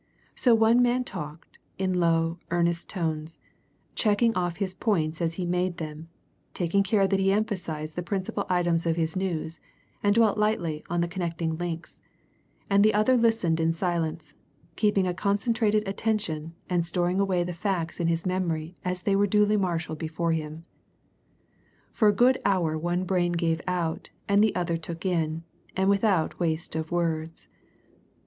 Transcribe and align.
So 0.33 0.55
one 0.55 0.81
man 0.81 1.03
talked, 1.03 1.59
in 1.77 1.99
low, 1.99 2.39
earnest 2.49 2.89
tones, 2.89 3.37
checking 3.93 4.33
off 4.33 4.55
his 4.55 4.73
points 4.73 5.21
as 5.21 5.35
he 5.35 5.45
made 5.45 5.77
them, 5.77 6.09
taking 6.55 6.81
care 6.81 7.05
that 7.07 7.19
he 7.19 7.31
emphasized 7.31 7.95
the 7.95 8.01
principal 8.01 8.47
items 8.49 8.87
of 8.87 8.95
his 8.95 9.15
news 9.15 9.59
and 10.01 10.15
dwelt 10.15 10.39
lightly 10.39 10.83
on 10.89 11.01
the 11.01 11.07
connecting 11.07 11.55
links, 11.55 12.01
and 12.67 12.83
the 12.83 12.95
other 12.95 13.15
listened 13.15 13.59
in 13.59 13.73
silence, 13.73 14.33
keeping 14.75 15.05
a 15.05 15.13
concentrated 15.13 15.87
attention 15.87 16.55
and 16.67 16.83
storing 16.83 17.19
away 17.19 17.43
the 17.43 17.53
facts 17.53 17.99
in 17.99 18.07
his 18.07 18.25
memory 18.25 18.73
as 18.83 19.03
they 19.03 19.15
were 19.15 19.27
duly 19.27 19.55
marshalled 19.55 19.99
before 19.99 20.31
him. 20.31 20.63
For 21.93 22.07
a 22.07 22.11
good 22.11 22.39
hour 22.43 22.75
one 22.75 23.03
brain 23.03 23.33
gave 23.33 23.61
out, 23.67 24.09
and 24.27 24.43
the 24.43 24.55
other 24.55 24.77
took 24.77 25.05
in, 25.05 25.43
and 25.75 25.91
without 25.91 26.39
waste 26.39 26.73
of 26.75 26.89
words. 26.89 27.47